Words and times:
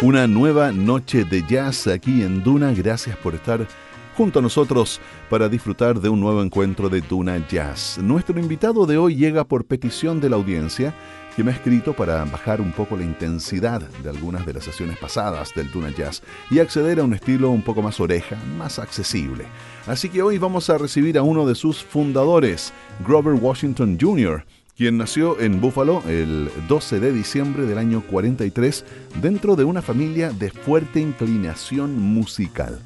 Una 0.00 0.28
nueva 0.28 0.70
noche 0.70 1.24
de 1.24 1.42
jazz 1.42 1.88
aquí 1.88 2.22
en 2.22 2.44
Duna. 2.44 2.72
Gracias 2.72 3.16
por 3.16 3.34
estar 3.34 3.66
junto 4.16 4.38
a 4.38 4.42
nosotros 4.42 5.00
para 5.28 5.48
disfrutar 5.48 5.98
de 6.00 6.08
un 6.08 6.20
nuevo 6.20 6.40
encuentro 6.40 6.88
de 6.88 7.00
Duna 7.00 7.44
Jazz. 7.48 7.98
Nuestro 8.00 8.38
invitado 8.38 8.86
de 8.86 8.96
hoy 8.96 9.16
llega 9.16 9.42
por 9.42 9.64
petición 9.64 10.20
de 10.20 10.30
la 10.30 10.36
audiencia 10.36 10.94
que 11.34 11.42
me 11.42 11.50
ha 11.50 11.54
escrito 11.54 11.94
para 11.94 12.24
bajar 12.26 12.60
un 12.60 12.70
poco 12.70 12.96
la 12.96 13.02
intensidad 13.02 13.80
de 13.80 14.08
algunas 14.08 14.46
de 14.46 14.52
las 14.52 14.64
sesiones 14.64 14.98
pasadas 14.98 15.52
del 15.56 15.68
Duna 15.72 15.90
Jazz 15.90 16.22
y 16.48 16.60
acceder 16.60 17.00
a 17.00 17.04
un 17.04 17.14
estilo 17.14 17.50
un 17.50 17.62
poco 17.62 17.82
más 17.82 17.98
oreja, 17.98 18.36
más 18.56 18.78
accesible. 18.78 19.46
Así 19.88 20.08
que 20.08 20.22
hoy 20.22 20.38
vamos 20.38 20.70
a 20.70 20.78
recibir 20.78 21.18
a 21.18 21.22
uno 21.22 21.44
de 21.44 21.56
sus 21.56 21.82
fundadores, 21.82 22.72
Grover 23.04 23.34
Washington 23.34 23.98
Jr., 24.00 24.44
quien 24.78 24.96
nació 24.96 25.40
en 25.40 25.60
Buffalo 25.60 26.04
el 26.06 26.48
12 26.68 27.00
de 27.00 27.12
diciembre 27.12 27.66
del 27.66 27.78
año 27.78 28.00
43 28.00 28.84
dentro 29.20 29.56
de 29.56 29.64
una 29.64 29.82
familia 29.82 30.30
de 30.30 30.50
fuerte 30.50 31.00
inclinación 31.00 31.98
musical. 31.98 32.78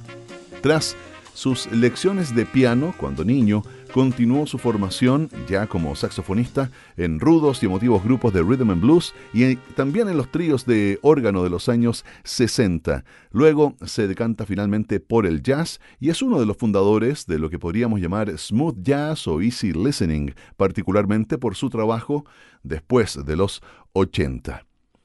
Tras 0.62 0.96
sus 1.34 1.70
lecciones 1.70 2.34
de 2.34 2.46
piano 2.46 2.95
cuando 2.96 3.27
niño, 3.27 3.62
continuó 3.92 4.46
su 4.46 4.59
formación 4.59 5.28
ya 5.48 5.66
como 5.66 5.95
saxofonista 5.95 6.70
en 6.96 7.20
rudos 7.20 7.62
y 7.62 7.66
emotivos 7.66 8.02
grupos 8.02 8.32
de 8.32 8.42
rhythm 8.42 8.70
and 8.70 8.80
blues 8.80 9.15
y 9.34 9.56
también 9.77 10.09
en 10.09 10.16
los 10.16 10.30
tríos 10.30 10.65
de 10.65 10.98
órgano 11.02 11.45
de 11.45 11.51
los 11.51 11.68
años 11.68 12.05
60. 12.24 13.05
Luego 13.30 13.74
se 13.84 14.09
decanta 14.09 14.46
finalmente 14.46 14.98
por 14.98 15.27
el 15.27 15.42
jazz 15.42 15.80
y 16.01 16.09
es 16.09 16.23
uno 16.23 16.41
de 16.41 16.46
los 16.46 16.56
fundadores 16.56 17.27
de 17.27 17.38
lo 17.38 17.51
que 17.51 17.59
podríamos 17.59 18.01
llamar 18.01 18.37
smooth 18.37 18.82
jazz 18.82 19.27
o 19.28 19.42
easy 19.42 19.73
listening, 19.73 20.34
particularmente 20.56 21.37
por 21.37 21.54
su 21.54 21.68
trabajo 21.68 22.24
después 22.63 23.18
de 23.24 23.37
los 23.37 23.63
80. 23.93 24.65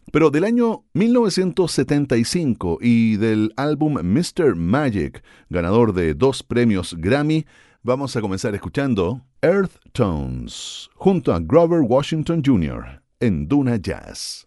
Pero 0.09 0.31
del 0.31 0.45
año 0.45 0.85
1975 0.93 2.77
y 2.81 3.17
del 3.17 3.51
álbum 3.57 3.95
Mr. 4.01 4.55
Magic, 4.55 5.21
ganador 5.49 5.93
de 5.93 6.13
dos 6.13 6.43
premios 6.43 6.95
Grammy, 6.97 7.45
Vamos 7.87 8.17
a 8.17 8.19
comenzar 8.19 8.53
escuchando 8.53 9.21
Earth 9.41 9.77
Tones 9.93 10.89
junto 10.95 11.31
a 11.31 11.39
Grover 11.39 11.79
Washington 11.79 12.41
Jr. 12.45 13.01
en 13.21 13.47
Duna 13.47 13.77
Jazz. 13.77 14.45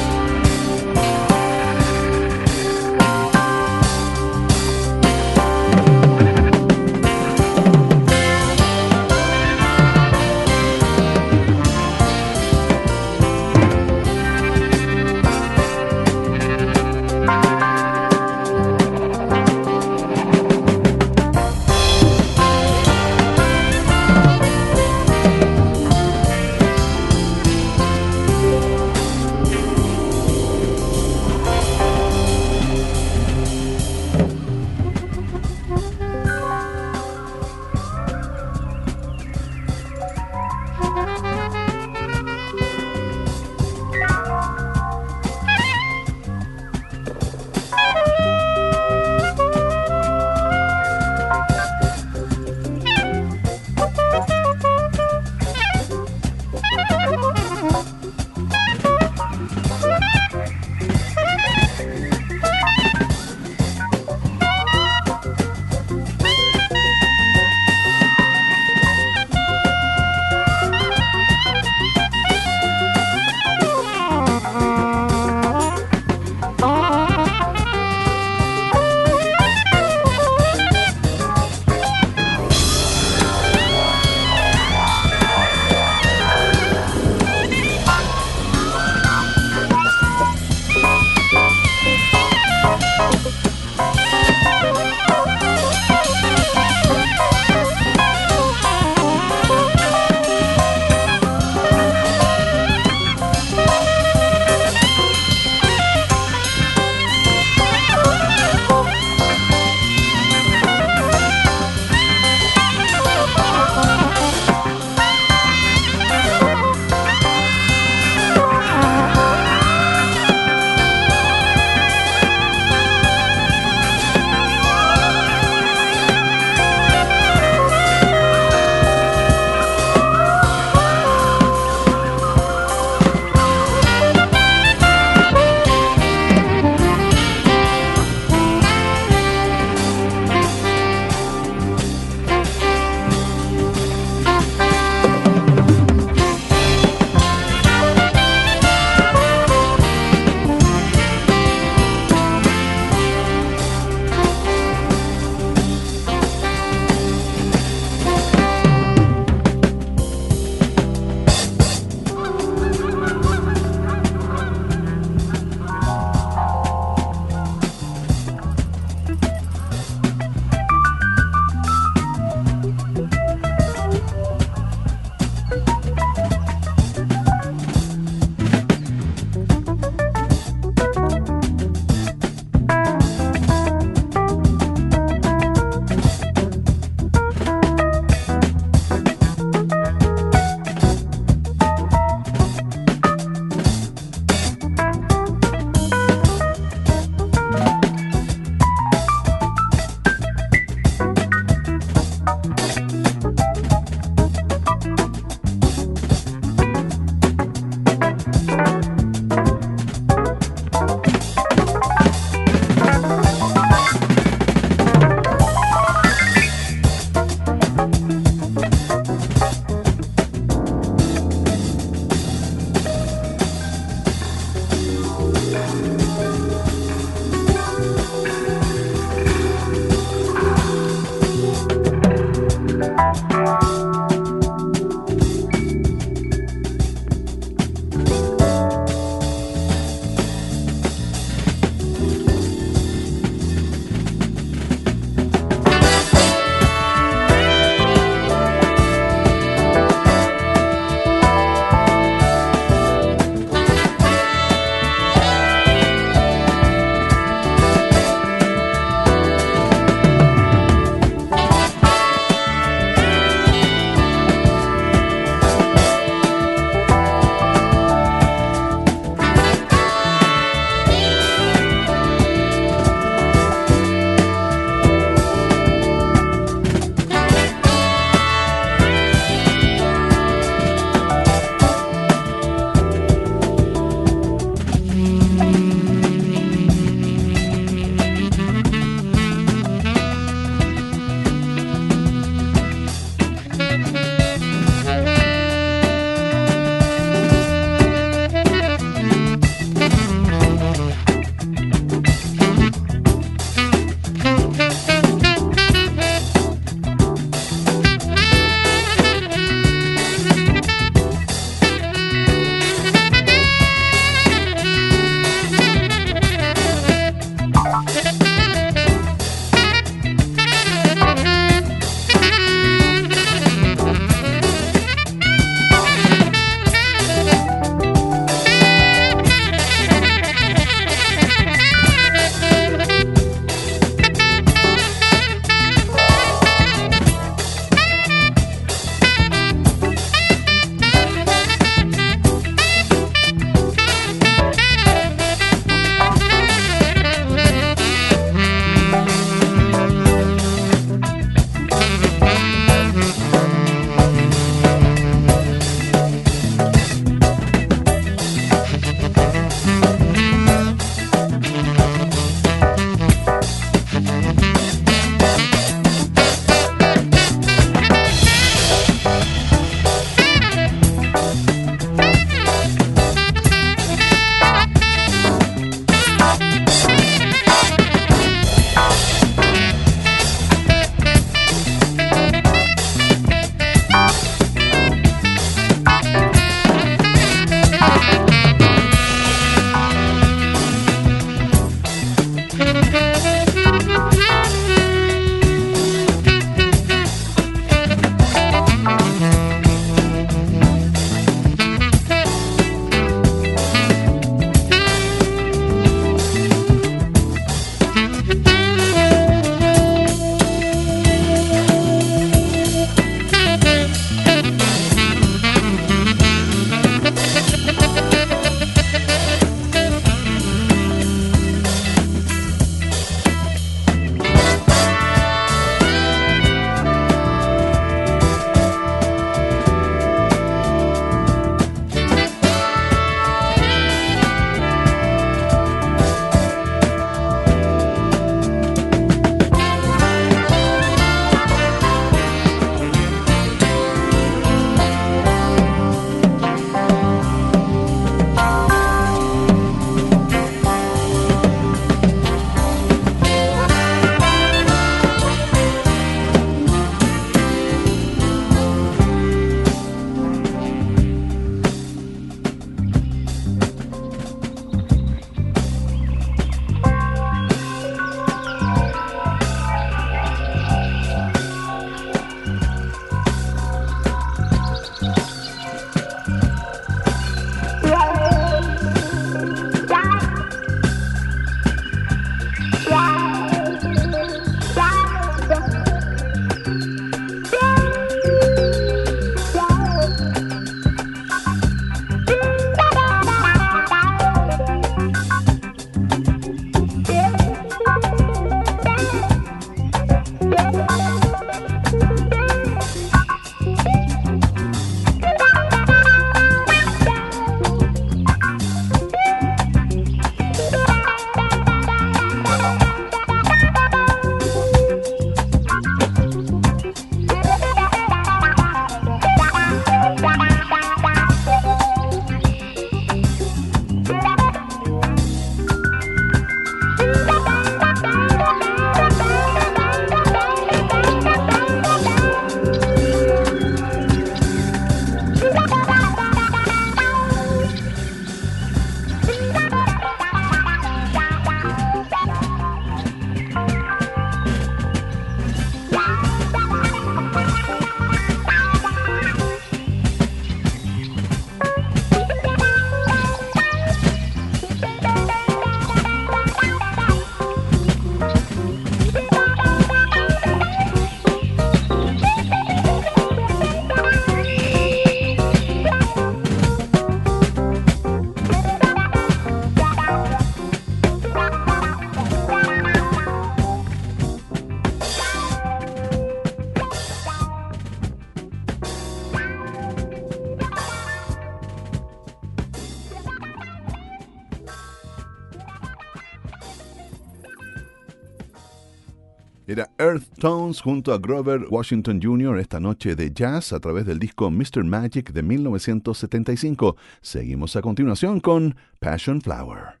Earth 590.02 590.36
Tones 590.40 590.80
junto 590.80 591.12
a 591.12 591.18
Grover 591.18 591.66
Washington 591.70 592.18
Jr. 592.20 592.58
esta 592.58 592.80
noche 592.80 593.14
de 593.14 593.32
jazz 593.32 593.72
a 593.72 593.78
través 593.78 594.04
del 594.04 594.18
disco 594.18 594.50
Mr. 594.50 594.82
Magic 594.82 595.32
de 595.32 595.44
1975. 595.44 596.96
Seguimos 597.20 597.76
a 597.76 597.82
continuación 597.82 598.40
con 598.40 598.74
Passion 598.98 599.40
Flower 599.40 600.00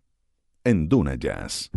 en 0.64 0.88
Duna 0.88 1.14
Jazz. 1.14 1.70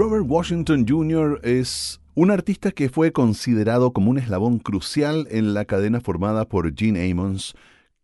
Grover 0.00 0.22
Washington 0.22 0.86
Jr. 0.88 1.40
es 1.42 2.00
un 2.14 2.30
artista 2.30 2.70
que 2.70 2.88
fue 2.88 3.12
considerado 3.12 3.92
como 3.92 4.10
un 4.10 4.16
eslabón 4.16 4.58
crucial 4.58 5.28
en 5.30 5.52
la 5.52 5.66
cadena 5.66 6.00
formada 6.00 6.48
por 6.48 6.74
Gene 6.74 7.10
Ammons, 7.10 7.54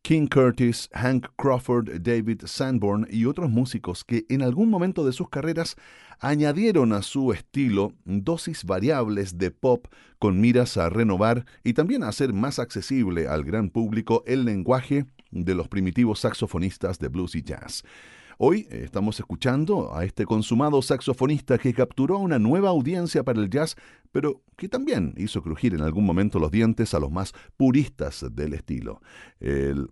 King 0.02 0.26
Curtis, 0.26 0.90
Hank 0.92 1.28
Crawford, 1.38 2.02
David 2.02 2.42
Sanborn 2.44 3.06
y 3.10 3.24
otros 3.24 3.48
músicos 3.48 4.04
que 4.04 4.26
en 4.28 4.42
algún 4.42 4.68
momento 4.68 5.06
de 5.06 5.14
sus 5.14 5.30
carreras 5.30 5.76
añadieron 6.20 6.92
a 6.92 7.00
su 7.00 7.32
estilo 7.32 7.94
dosis 8.04 8.64
variables 8.64 9.38
de 9.38 9.50
pop 9.50 9.86
con 10.18 10.38
miras 10.38 10.76
a 10.76 10.90
renovar 10.90 11.46
y 11.64 11.72
también 11.72 12.02
a 12.02 12.08
hacer 12.08 12.34
más 12.34 12.58
accesible 12.58 13.26
al 13.26 13.42
gran 13.42 13.70
público 13.70 14.22
el 14.26 14.44
lenguaje 14.44 15.06
de 15.30 15.54
los 15.54 15.68
primitivos 15.68 16.20
saxofonistas 16.20 16.98
de 16.98 17.08
blues 17.08 17.34
y 17.36 17.42
jazz. 17.42 17.84
Hoy 18.38 18.68
estamos 18.70 19.18
escuchando 19.18 19.96
a 19.96 20.04
este 20.04 20.26
consumado 20.26 20.82
saxofonista 20.82 21.56
que 21.56 21.72
capturó 21.72 22.18
una 22.18 22.38
nueva 22.38 22.68
audiencia 22.68 23.24
para 23.24 23.40
el 23.40 23.48
jazz, 23.48 23.76
pero 24.12 24.42
que 24.58 24.68
también 24.68 25.14
hizo 25.16 25.42
crujir 25.42 25.72
en 25.72 25.80
algún 25.80 26.04
momento 26.04 26.38
los 26.38 26.50
dientes 26.50 26.92
a 26.92 27.00
los 27.00 27.10
más 27.10 27.32
puristas 27.56 28.26
del 28.32 28.52
estilo. 28.52 29.00
El, 29.40 29.88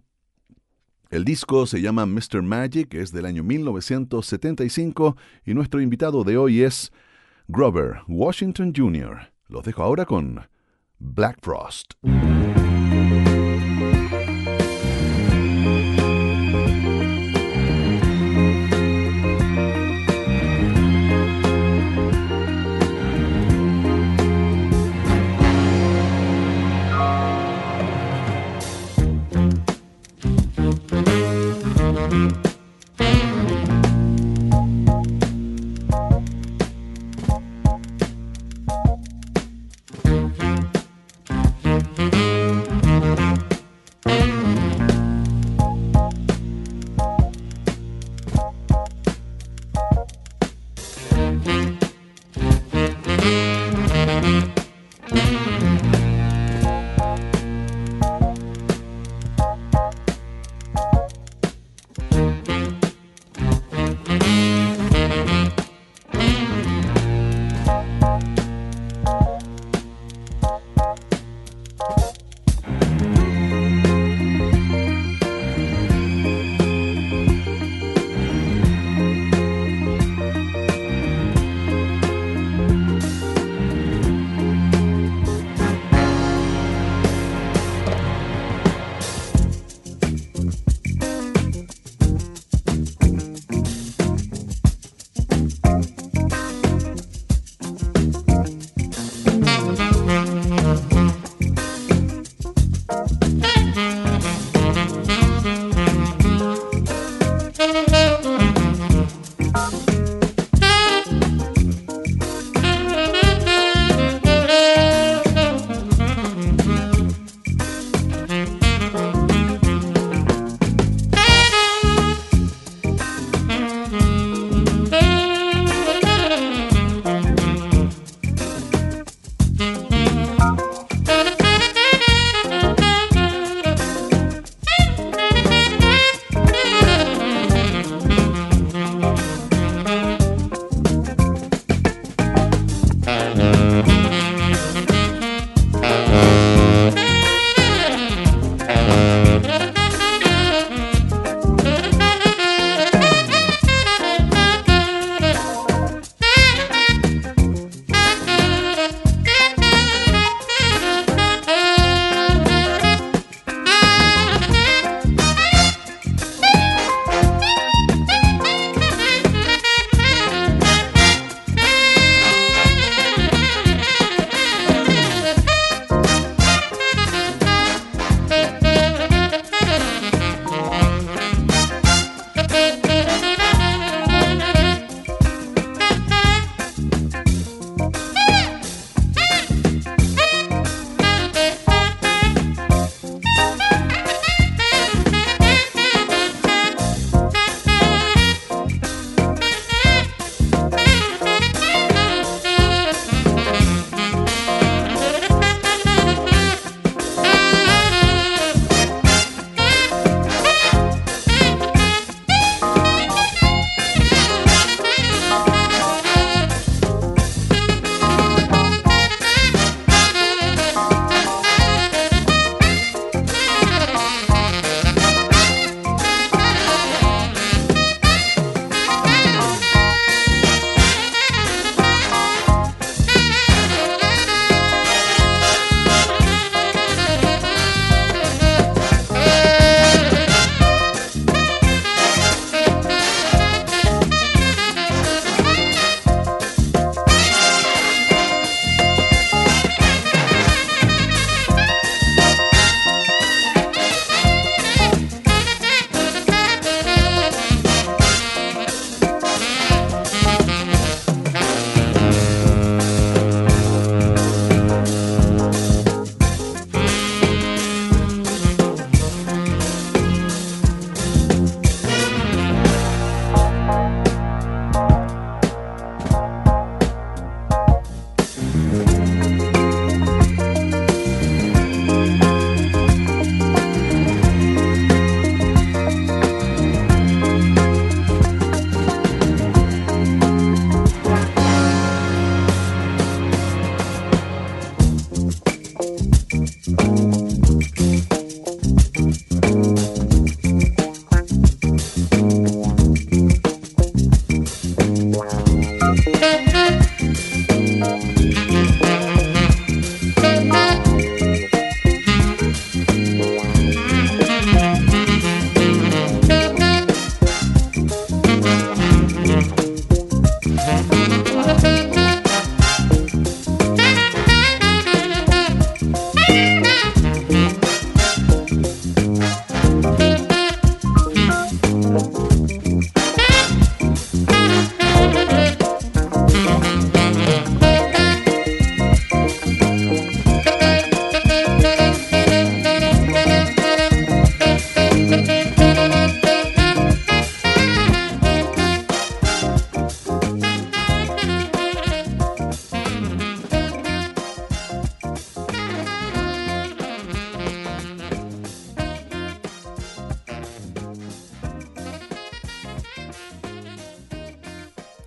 el 1.08 1.24
disco 1.24 1.66
se 1.66 1.80
llama 1.80 2.04
Mr. 2.04 2.42
Magic, 2.42 2.92
es 2.92 3.12
del 3.12 3.24
año 3.24 3.42
1975 3.42 5.16
y 5.46 5.54
nuestro 5.54 5.80
invitado 5.80 6.22
de 6.22 6.36
hoy 6.36 6.64
es 6.64 6.92
Grover 7.48 8.02
Washington 8.08 8.74
Jr. 8.76 9.32
Los 9.48 9.64
dejo 9.64 9.82
ahora 9.82 10.04
con 10.04 10.46
Black 10.98 11.38
Frost. 11.40 11.94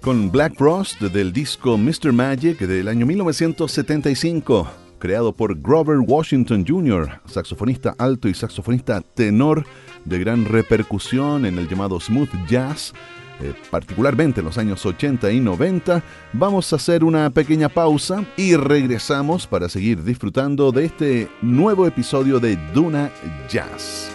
Con 0.07 0.31
Black 0.31 0.57
Rust 0.57 1.01
del 1.01 1.33
disco 1.33 1.77
Mr. 1.77 2.13
Magic 2.13 2.59
del 2.59 2.87
año 2.87 3.05
1975, 3.05 4.65
creado 4.99 5.35
por 5.35 5.59
Grover 5.59 5.97
Washington 5.99 6.63
Jr., 6.65 7.19
saxofonista 7.25 7.93
alto 7.97 8.29
y 8.29 8.33
saxofonista 8.33 9.01
tenor 9.01 9.65
de 10.05 10.17
gran 10.17 10.45
repercusión 10.45 11.45
en 11.45 11.57
el 11.57 11.67
llamado 11.67 11.99
smooth 11.99 12.29
jazz. 12.47 12.93
Eh, 13.41 13.53
particularmente 13.69 14.39
en 14.39 14.45
los 14.45 14.57
años 14.57 14.85
80 14.85 15.29
y 15.29 15.41
90, 15.41 16.01
vamos 16.31 16.71
a 16.71 16.77
hacer 16.77 17.03
una 17.03 17.29
pequeña 17.29 17.67
pausa 17.67 18.23
y 18.37 18.55
regresamos 18.55 19.45
para 19.45 19.67
seguir 19.67 20.05
disfrutando 20.05 20.71
de 20.71 20.85
este 20.85 21.29
nuevo 21.41 21.85
episodio 21.85 22.39
de 22.39 22.55
Duna 22.73 23.11
Jazz. 23.49 24.09